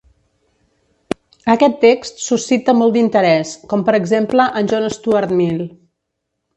Aquest 1.55 1.77
text 1.83 2.25
suscita 2.29 2.77
molt 2.81 2.97
d'interès, 2.97 3.55
com 3.75 3.87
per 3.91 3.99
exemple 4.01 4.51
en 4.63 4.75
John 4.75 4.93
Stuart 5.01 5.41
Mill. 5.41 5.67